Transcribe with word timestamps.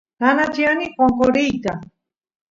nanachiani 0.19 0.85
qonqoriyta 0.97 1.71